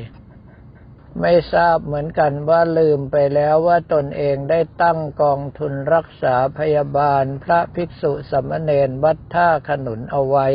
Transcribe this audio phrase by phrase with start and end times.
[1.21, 10.47] ไม่ทราบเหมือนกันว่าลืมไปแล้วว่าตนเองได้ตั้งกองทุนรักษาพยาบาลพระภิกษุสมณเณรวัดท่าขนุนเอาไว้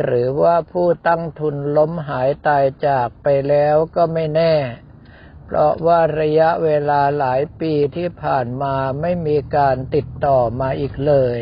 [0.00, 4.54] หรือว่าผู้ตั้งทุนล้มหายตายจากไปแล้วก็ไม่แน่
[5.44, 11.38] เพราะว่าระยะเวลาหลายปีที่ผ่านมาไม่มีการติดต่อมาอีกเลย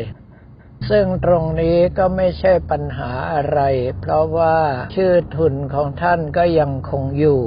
[0.89, 3.61] ซึ่งตรงนี้ก็ไม่ใช่ปัญหาอะไร
[4.01, 4.57] เพราะว่า
[4.95, 7.41] ชื่อทุนของท่านก็ยังคงอยู่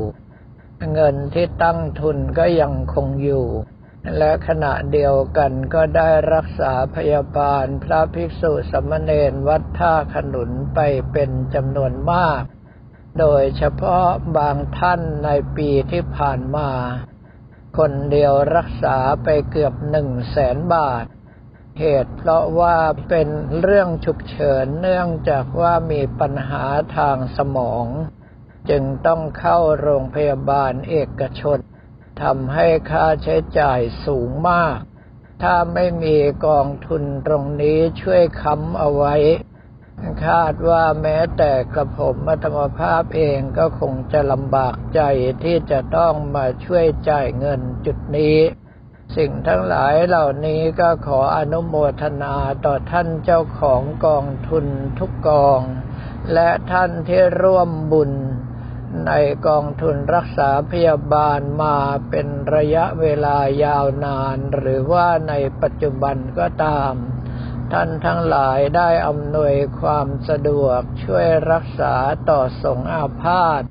[0.93, 3.47] เงินที่ตั้งทุนก็ยังคงอยู่
[4.19, 10.81] และขณะเดียวกันก็ได้รักษาพยาบาลพระภิกษุสมณเณรวัดท่าขนุนไป
[11.13, 12.43] เป็นจำนวนมาก
[13.19, 14.07] โดยเฉพาะ
[14.37, 16.71] บางท่านในปีที่ผ่านมา
[17.79, 21.05] คนเดียวรักษาไปเกือบหนึ่งแสนบาท
[21.81, 22.77] เหตุเพราะว่า
[23.09, 23.29] เป็น
[23.61, 26.65] เรื่องฉุกเฉินเนื่องจากว่ามีปัญหา
[26.97, 27.87] ทางสมอง
[28.71, 31.59] จึงต้องเข้าโรงพยาบาลเอกชน
[32.23, 34.79] ทำให้ค่าใช้จ่ายสูงมาก
[35.43, 39.15] ถ้าไม่มีกองทุนตรงนี้ช่วยค้ำเอาไว้
[40.27, 45.01] คาดว่าแม้แต่กระผมมัธมภาพเองก็คงจะลำบากใจ
[45.45, 48.39] ที่จะต้องมาช่วยจ่ายเงินจุดนี้
[49.17, 52.35] สิ่งทั้งหลายเหล่านี้ก็ขออนุโมทนา
[52.65, 54.67] ต่อท่านเจ้าของกองทุน
[54.99, 55.61] ทุกกอง
[56.33, 58.13] และท่านที่ร่วมบุญ
[59.07, 59.13] ใน
[59.47, 61.77] กองทุนรักษาพยาบาลมา
[62.11, 66.93] เป็นระยะเวลายาวนาน หรือว่าในปัจจุบันก็ตาม
[67.73, 71.95] ท่านทั้งหลายได้อำนวยความสะดวกช่วยรักษา
[72.31, 73.63] ต่อสงอาพาธ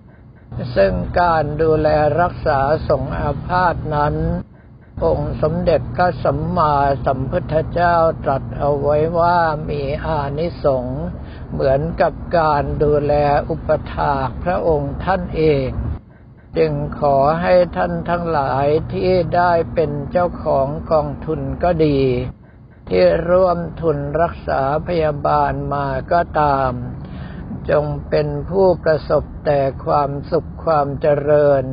[0.76, 1.88] ซึ่งการดูแล
[2.22, 2.60] รักษา
[2.90, 4.16] สงอาพาธนั้น
[5.06, 9.40] องค์สมเด็จพระสัมมาสัมพุทธเจ้าตรัสเอาไว้ว่า
[9.70, 11.02] มีอานิสงส์
[11.52, 13.14] เหมือนกับการดูแล
[13.50, 15.68] อุปถากพระองค์ท่านเอง
[16.58, 22.02] จึงขอให้ท่านทั้งหลายที่ได้เป็นเจ้าของกองทุนก็ดี
[22.90, 26.72] ที่ร่วมทุนรักษาพยาบาลมาก็ตาม
[27.70, 31.64] จงเป็นผู้ประสบแต่ความสุขความเจริญ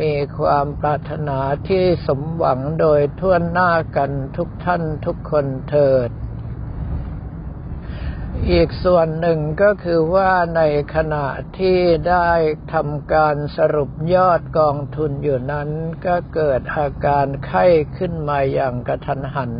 [0.00, 1.38] มีความปรารถนา
[1.68, 6.10] ที่สมหวังโดยทั่วหน้ากันทุกท่านทุกคนเถิด
[8.48, 10.62] อีกส่วนหนึ่งก็คือว่าใน
[10.94, 11.28] ขณะ
[11.58, 11.78] ที่
[12.10, 12.30] ได้
[12.72, 15.68] ทำการสรุปยอดกองทุนอยู่นั้น
[16.06, 17.64] ก็เกิดอาการไข้
[17.96, 19.52] ขึ้นมาอย่างกระทันหัน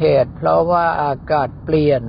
[0.00, 2.02] เหตุเพราะว่าอากาศเปลี่ยน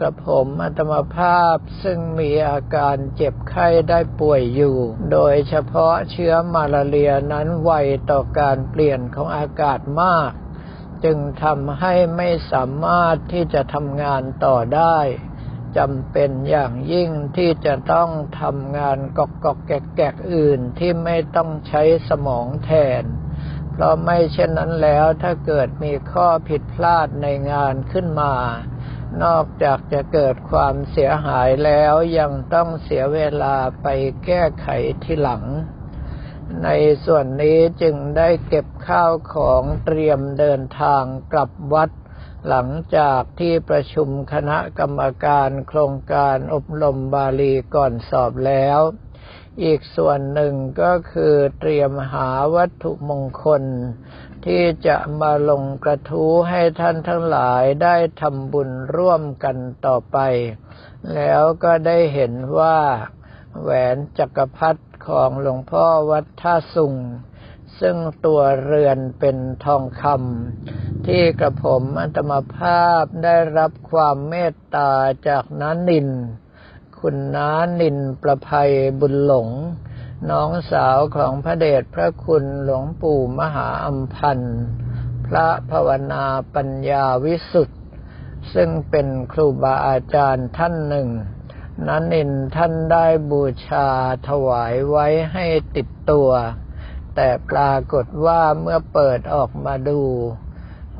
[0.00, 4.76] กระผมอัตมภาพซึ่งมีอาการเจ็บไข้ได้ป่วยอยู่
[5.12, 7.72] โดยเฉพาะเชื้อมาลาเรียนั้นไว
[8.10, 10.32] ต่อการเปลี่ยนของอากาศมาก
[11.04, 14.98] จึงทำให้ไม่สามารถที่จะทำงานต่อได้
[15.76, 18.10] จำเป็นอย่างยิ่งที่จะต้อง
[18.40, 22.70] ทำงานกอกกอกแกกแกกอื่นที่ไม่ต้องใช้สมองแท
[23.02, 23.04] น
[23.72, 28.34] เพราะไม่เช่นนั้นแล้วถ้าเกิดมีข้อผิดพลาดในงานขึ้นมา
[29.22, 33.86] นอกจากจะเกิดความเสียหายแล้วยังต้องเสียเวลาไป
[34.24, 34.68] แก้ไข
[35.04, 35.44] ที่หลัง
[36.64, 36.68] ใน
[37.04, 41.90] ส่วนนี้จึงได้เก็บข้าวของเตรียมเดินทางกลับวัด
[42.48, 48.80] หลังจากที่ประชุมคณะกรรมการโครงการอบรมบาลีก่อนสอบแล้ว
[49.64, 53.62] อีกส่วนหนึ่งก็คือเตรียมหาวัตถุมงคล
[54.46, 59.56] ที่จะมาลงกระทู้ให้ท่านทั้งหลายได้ทำบุญร่วมกัน
[59.86, 60.18] ต่อไป
[61.14, 62.78] แล้วก็ได้เห็นว่า
[63.60, 66.94] แหวนจักรพรรดิของหลวงพ่อวัดท่าสุง
[67.80, 67.96] ซึ่ง
[68.26, 74.90] ตัวเรือนเป็นทองคำที่กระผมอัตมภาพได้รับความเมตตา
[75.28, 76.08] จากน้านิน
[76.98, 79.48] คุณน้านินประภัยบุญหลง
[80.30, 84.58] น้องสาวของพระเดชพระคุณหลวงปู่มหาอัมพันธ์
[85.26, 87.80] พระภาวนาปัญญาวิสุทธ์
[88.54, 91.08] ซึ่งเป็นครูบาอาจารย์ท่านหนึ่ง
[91.88, 93.88] นั้นอินท่านได้บูชา
[94.28, 95.46] ถวายไว้ให้
[95.76, 96.30] ติดตัว
[97.20, 100.00] แต่ปรากฏว่าเมื่อเปิดออกมาดู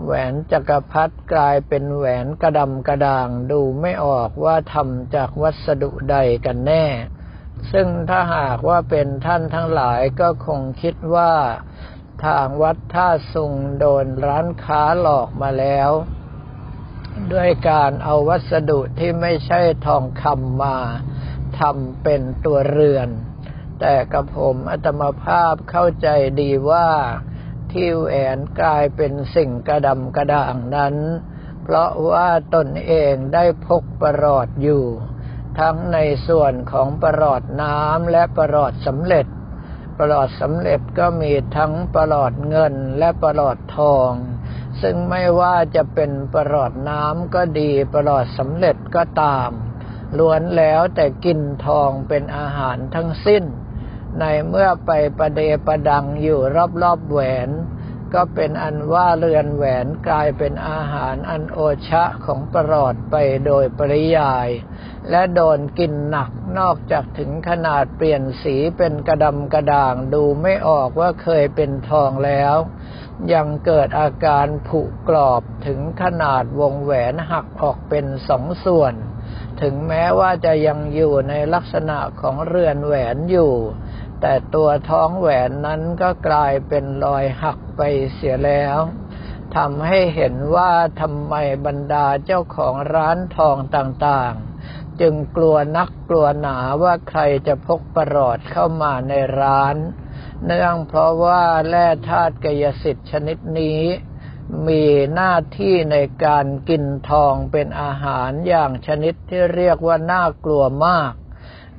[0.03, 6.17] แหวนจักรพรรดิกลายเป็นแหวนกระดำกระด่างดูไม่ออกว่าทำจากวัสดุใด
[6.47, 6.85] กันแน่
[7.73, 11.32] ซึ่งถ้าหากว่าเป็นท่านทั้งหลายก็คงคิดว่า
[12.25, 15.91] ทางวัดท่าสุงโดนร้านค้าหลอกมาแล้ว
[17.32, 20.76] ด้วยการเอาวัสดุที่ไม่ใช่ทองคำมา
[21.61, 23.11] ทำเป็นตัวเรือน
[23.80, 26.08] แต่กระผมอัตมภาพเข้าใจ
[26.40, 26.88] ดีว่า
[27.72, 30.96] ที่แหวนกลายเป็นสิ่งกระดำกระด่างนั้น
[31.62, 34.84] เพราะว่าตนเองได้พกประหลอดอยู่
[35.58, 35.98] ทั้งใน
[36.28, 39.26] ส่วนของประหลอดน้ำและประหลอดสำเร็จ
[39.98, 44.10] ประหลอดสำเร็จก็มีทั้งประหลอดเงินและประหลอดทอง
[44.82, 49.50] ซึ่งไม่ว่าจะเป็นประหลอดน้ำก็ดีประหลอดสำเร็จก็ตาม
[50.19, 53.44] ล้วนแล้วแต่กินทองเป็นอาหารทั้งสิ้น
[54.20, 56.41] ในเมื่อไปประเดประดังอยู่
[56.82, 57.49] รอบๆแหวน
[58.15, 63.17] ก็เป็นอันว่าเรือนแหวนกลายเป็นอาหารอันโอชะของประหลอดไป
[63.47, 64.49] โดยปริยาย
[65.11, 72.56] และโดนกินหนักนอกจากถึงขนาดเปลี่ยนสีเป็นกระดำกระด่างดูไม่ออกว่าเคยเป็นทองแล้ว
[73.32, 78.94] ยังเกิดอาการผุกรอบถึงขนาดวงแหวนหักออกเป็นสองส่วน
[79.62, 83.53] ถึงแม้ว่าจะยังอยู่ในลักษณะของเรือนแหวนอยู่
[84.20, 87.81] แต่ตัวท้องแหวนนั้นก็กลายเป็นรอยหักไป
[88.15, 88.79] เสียแล้ว
[89.56, 91.35] ทำให้เห็นว่าทำไม
[91.67, 99.76] บรรดาเจ้าของร้านทองต่างๆ จึงกลัวนักกลัวหนาว่าใครจะพกประหลอดเข้ามาในร้าน
[100.44, 103.82] เนื่องเพราะว่าแร่ธาตุกายสิทธิ์ชนิดนี้
[104.69, 111.12] มีหน้าที่ในการกินทองเป็นอาหารอย่างชนิดที่เรียกว่าน่ากลัวมาก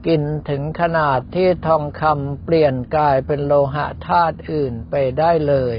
[0.07, 5.75] กินถึงขนาดที่ทองคำเปลี่ยนกายเป็นโลหะธาตุอื่นไปได้เลย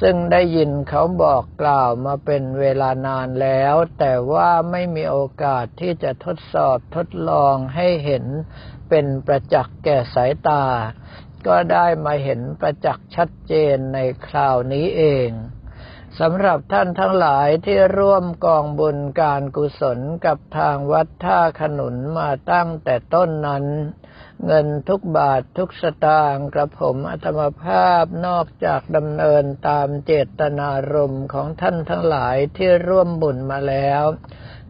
[0.00, 8.24] ซึ่งได้ยินเขาบอกกล่าวมาเป็นเวลานานแล้ว แต่ว่าไม่มีโอกาสที่จะทดสอบทดลองให้เห็น
[8.88, 10.64] เป็นประจักษ์แก่สายตา
[11.46, 15.28] ก็ได้มาเห็นประจักษ์ชัดเจนในคราวนี้เอง
[16.20, 23.64] สำหรับท่านทั้งหลายที่ร่วมกองบุญการกุศลกับทางวัดท่าขนุนมาตั้งแต่ต้นนั้น
[24.44, 34.04] เงินทุกบาททุกสตางค์กระผมอัตมภาพนอกจากดำเนินตามเจตนารมณ์ของท่านทั้งหลายที่ร่วมบุญมาแล้ว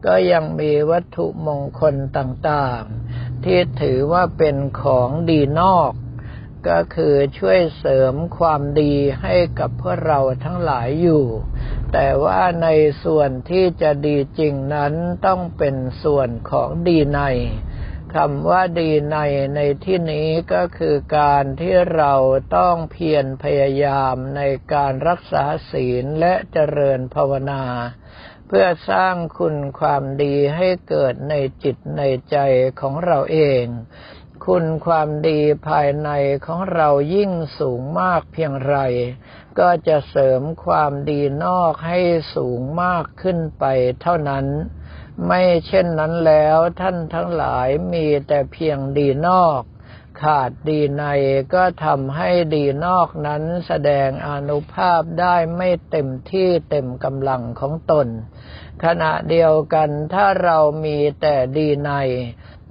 [0.06, 5.92] ก็ยังมีวัตถุมงคลต่างๆ ที่ถือว่าเป็นของดีนอก
[6.68, 11.24] ก็คือช่วยเสริมความดีให้กับพวกเราทั้งหลายอยู่
[11.92, 12.68] แต่ว่าใน
[13.04, 14.94] ส่วนที่จะดีจริงนั้น
[15.26, 17.20] ต้องเป็นส่วนของดีใน
[18.14, 19.18] คำว่าดีใน
[19.54, 22.14] ในที่นี้ก็คือการที่เรา
[22.56, 24.42] ต้องเพียรพยายามใน
[24.72, 27.64] การรักษาศีลและเจริญภาวนา
[28.48, 32.36] เพื่อสร้างคุณความดีให้เกิดในจิตในใจ
[32.80, 33.64] ของเราเอง
[34.50, 36.10] คุณความดีภายใน
[36.46, 38.76] ของเรายิ่งสูงมากเพียงไร
[39.58, 42.00] ก็จะเสริมความดีนอกให้
[42.34, 43.64] สูงมากขึ้นไป
[44.02, 44.46] เท่านั้น
[45.26, 49.60] ไม่เช่นนั้นแล้วท่านทั้งหลายมีแต่เพียงดีนอก
[50.22, 51.04] ขาดดีใน
[51.54, 58.06] ก็ทำให้ดีนอกนั้นแสดงอนุภาพได้ไม่เต็มที่เต็มกำลังของตน
[58.84, 61.92] ขณะเดียวกันถ้าเรามีแต่ดีใน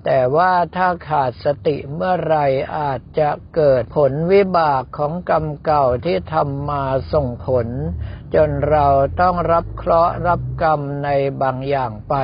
[0.06, 2.38] แต่ว่าถ้าขาดสติเมื่อไร
[2.78, 6.84] อาจจะเกิดผลวิบากของกรรมเก่าที่ทำมา
[7.14, 7.68] ส่งผล
[8.36, 8.88] จนเรา
[9.22, 11.10] ต้องรับเคราะห์รับกรรมใน
[11.42, 12.16] บางอย่างไป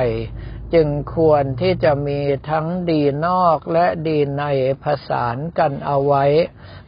[0.74, 2.20] จึงควรที่จะมี
[2.50, 4.44] ทั้งดีนอกและดีใน
[4.82, 6.24] ผสานกันเอาไว้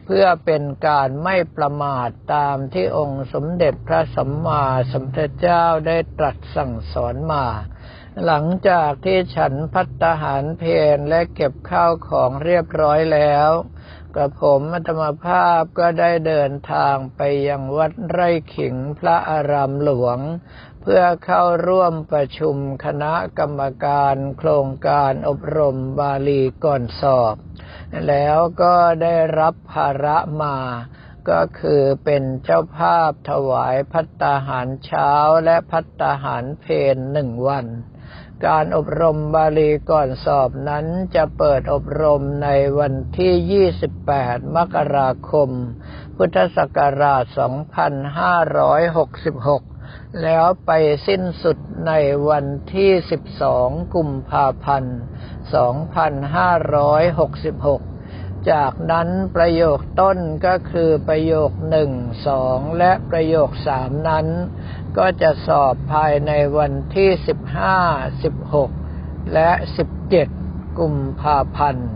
[0.05, 7.45] เพื่อเป็นการไม่ประมาทตามที่องค์สมเด็จพระสัมมาสัมพุทธเจ้าได้ตรัสสั่งสอนมา
[8.25, 10.63] หลังจากที่ฉันพัตหารเพ
[10.95, 13.49] นและเก็บข้าวของเรียบร้อยแล้ว
[14.15, 20.19] กระผมอัตมภาพก็ได้เดินทางไปยังวัดไร่ขิงพระอารามหลวง
[20.81, 22.55] เพื่อเข้าร่วมประชุม
[22.85, 27.35] คณะกรรมการโครงการอบรมบาลีก่อนสอบ
[28.07, 30.57] แล้วก็ได้รับภาระมา
[31.29, 35.11] ก็คือเป็นเจ้าภาพถวายพัตตาหารเช้า
[35.45, 36.65] และพัตตาหารเพ
[36.95, 37.67] นหนึ่งวัน
[38.47, 40.85] การอบรมบาลีก่อนสอบนั้น
[41.15, 43.67] จะเปิดอบรมในวันที่
[44.17, 45.49] 28 มกราคม
[46.17, 47.23] พุทธศักราช
[49.63, 50.71] 2566 แล้วไป
[51.07, 51.57] สิ้นสุด
[51.87, 51.93] ใน
[52.29, 52.91] วันที่
[53.43, 54.97] 12 กุมภาพันธ์
[57.83, 57.92] 2566
[58.51, 61.91] จากนั้นประโยคต้นก็คือประโยคหนึ่ง
[62.27, 64.27] สองและประโยคสามนั้น
[64.97, 67.09] ก็จะสอบภายในวันที่
[67.81, 69.51] 15 16และ
[70.15, 71.89] 17กุมภาพันธ์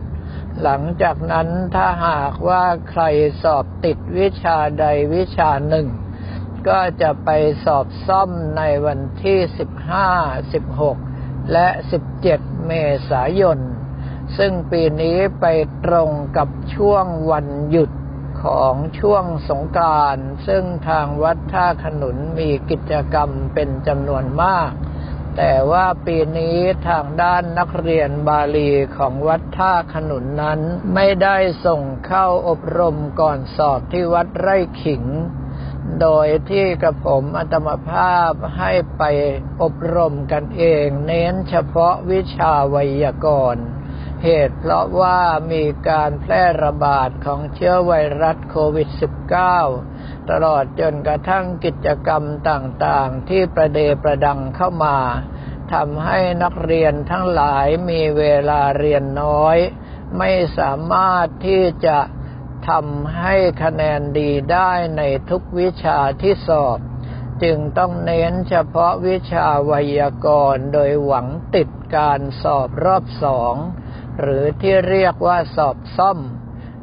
[0.62, 3.04] หลังจากนั้นถ้าหากว่าใคร
[3.44, 5.88] สอบติดวิชาใดวิชาหนึ่ง
[6.70, 7.30] ก็จะไป
[7.66, 9.40] สอบซ่อมในวันที่
[10.46, 11.68] 15 16 และ
[12.18, 12.72] 17 เม
[13.10, 13.60] ษายน
[14.38, 15.46] ซึ่งปีนี้ไป
[15.86, 17.92] ตรงกับช่วงวันหยุด
[18.44, 24.72] ของช่วงสงกรานต์ซึ่งทางวัดท่าขนุนมีกิจกรรมเป็นจำนวนมาก
[25.38, 26.58] แต่ว่าปีนี้
[26.88, 30.60] ทางด้านนักเรียนบาลีของวัดท่าขนุนนั้น
[30.94, 35.04] ไม่ได้ส่งเข้าอบรมก่อนสอบที่วัดไร่ขิง
[36.02, 39.04] โดยที่กระผมอัตมภาพให้ไป
[39.62, 43.66] อบรมกันเอง เน้นเฉพาะวิชาไวยากรณ์
[44.24, 45.20] เหตุเพราะว่า
[45.52, 48.90] มีการแพร่ระบาดของเชื้อไวรัสโควิด
[49.60, 54.98] -19 ตลอดจนกระทั่งกิจกรรมต่างๆ ที่ประเดประดังเข้ามา
[55.74, 59.58] ทำให้นักเรียนทั้งหลายมีเวลาเรียนน้อย
[60.18, 62.00] ไม่สามารถที่จะ
[62.70, 66.80] ทำให้คะแนนดีได้ในทุกวิชาที่สอบ
[67.44, 73.56] จึงต้องเน้นเฉพาะวิชาไวยากรณ์โดยหวังติดการสอบรอบสอง
[74.20, 76.20] หรือที่เรียกว่าสอบซ่อม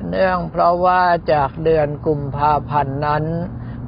[0.08, 3.24] เนื่องเพราะว่าจากเดือนกุมภาพันธ์นั้น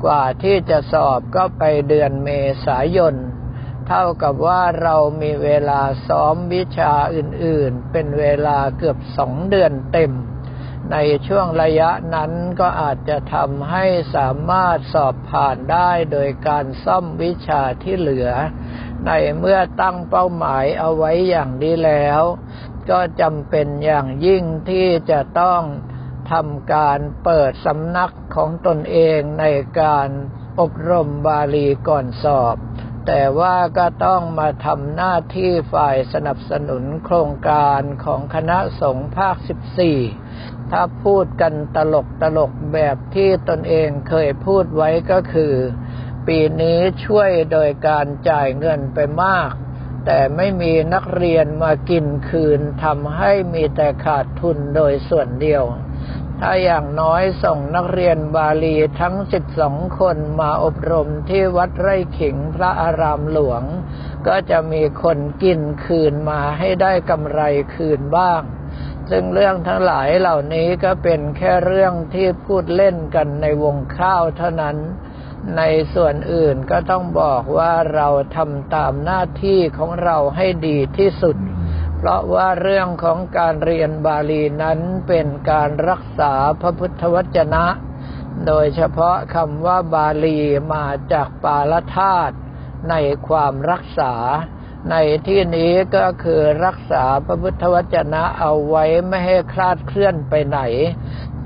[0.04, 2.28] กว่าที่จะสอบก็ไปเดือนเม
[2.66, 3.14] ษายน
[3.86, 10.12] เท่ากับว่าเรามีเวลาซ้อมวิชาอื่นๆ เป็นเวลาเกือบสองเดือนเต็ม
[10.92, 13.84] ในช่วงระยะนั้นก็อาจจะทำให้
[14.14, 18.30] สามารถสอบผ่านได้โดยการซ่อมวิชาที่เหลือ
[19.06, 22.22] ในเมื่อตั้งเป้าหมายเอาไว้อย่างนี้แล้ว
[22.90, 25.62] ก็จำเป็นอย่างยิ่งที่จะต้อง
[26.32, 29.44] ทำการเปิดสำนักของตนเองใน
[29.80, 30.08] การ
[30.60, 32.56] อบรมบาลีก่อนสอบ
[33.06, 39.36] แต่ว่าก็ต้องมาทำหน้าที่ฝ่ายสนับสนุนโครงการของคณะสงฆ์ภาค
[40.04, 45.54] 14 ถ้าพูดกันตลกตลกแบบที่ตนเองเคยพูดไว้ก็คือ
[46.26, 49.52] ปีนี้ช่วยโดยการจ่ายเงินไปมาก
[50.06, 55.64] แต่ไม่มีนักเรียนมากินคืนทำให้มีแต่ขาดทุนโดยส่วนเดียว
[56.40, 63.62] ถ้าอย่างน้อยส่งนักเรียนบาลีทั้งสิบสองคนมาอบรมที่วัดไร่ขิงพระอารามหลวง
[64.26, 67.40] ก็จะมีคนกินคืนมาให้ได้กำไร
[67.74, 68.42] คืนบ้าง
[69.10, 74.76] ซึ่งเรื่องทั้งหลายเหล่านี้ก็เป็นแค่เรื่องที่พูดเล่นกันในวงข้าวเท่านั้น
[75.56, 75.62] ใน
[75.94, 81.36] ส่วนอื่นก็ต้องบอกว่าเราทำตามหน้าที่ของเราให้ดีที่สุด
[81.96, 87.66] เพราะว่าเรื่องของการเรียนบาลีนั้นเป็นการรักษาพระพุทธวจนะ
[88.46, 90.38] โดยเฉพาะคำว่าบาลี
[90.74, 92.36] มาจากปาลธาตุ
[92.90, 92.94] ใน
[93.28, 94.14] ความรักษา
[94.90, 100.60] ในที่นี้ก็คือรักษาพระพุทธวจนะเอาไว้ไม่ให้คลาดเคลื่อนไปไหน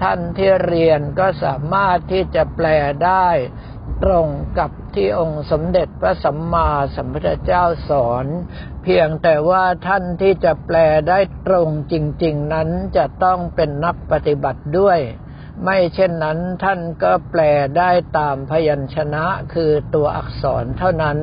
[0.03, 2.67] ท่านที่เรียนก็สามารถที่จะแปล
[3.05, 3.29] ได้
[4.05, 4.27] ตรง
[4.59, 8.27] กับที่องค์สมเด็จพระสัมมาสัมพุทธเจ้าสอน
[8.83, 10.77] เพียงแต่ว่าท่านที่จะแปล
[11.09, 14.99] ได้ตรงจริง ๆ นั้นจะต้องเป็นนักปฏิบัติด้วย
[15.65, 17.41] ไม่เช่นนั้นท่านก็แปล
[17.79, 21.19] ได้ตามพยัญชนะคือตัวอักษรเท่านั้น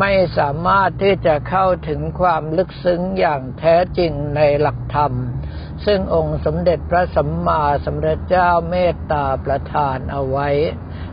[0.00, 5.12] ไม่สามารถที่จะเข้าถึงความลึกซึ้งอย่างแท้จริงในหลักธรรม
[5.86, 10.48] ซึ่งองค์สมเด็จพระสัมมาสัมพุทธเจ้าเมตตาประทานเอาไว้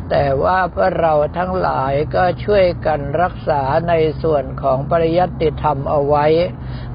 [0.09, 3.93] แต่ว่าพวกเราทั้งหลายก็ช่วยกันรักษาใน
[4.23, 6.25] ส่วนของปริยัติธรรมเอาไว้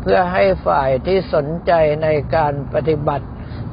[0.00, 3.26] เพื่อให้ฝ่ายที่สนใจในการปฏิบัติ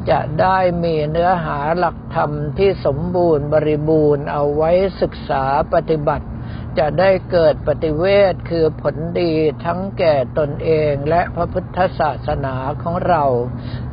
[0.10, 6.26] จะได้มีเนื้อหาหลักธรรมที่สมบูรณ์บริบูรณ์เอาไว้ศึกษาปฏิบัติ
[6.78, 9.34] จะได้เกิดปฏิเวทคือผลดี
[9.66, 13.24] ทั้งแก่ตนเองและพระพุทธศาสนาของเรา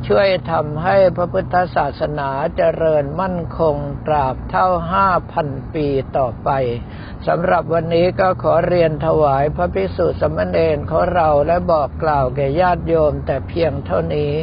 [0.07, 3.75] ช่วยทำให้พระพุทธศาสนาเจริญมั่นคง
[4.07, 5.87] ตราบเท่าห้าพันปี
[6.17, 6.49] ต่อไป
[7.27, 14.33] สำหรับวันนี้ก็ขอเรียนถวายพระภิกษุสมณเณรของเราและบอกกล่าวแก่ญาติโยมแต่เพียงเท่านี้